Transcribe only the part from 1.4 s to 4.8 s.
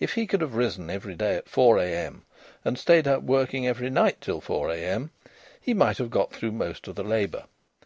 4 A.M. and stayed up working every night till 4